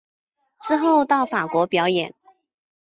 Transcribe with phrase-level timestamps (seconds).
[0.63, 2.15] 之后到法国表演。